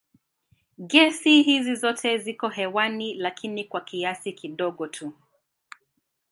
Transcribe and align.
Gesi 0.79 1.41
hizi 1.43 1.75
zote 1.75 2.17
ziko 2.17 2.49
hewani 2.49 3.13
lakini 3.13 3.63
kwa 3.63 3.81
kiasi 3.81 4.33
kidogo 4.33 4.87
tu. 4.87 5.13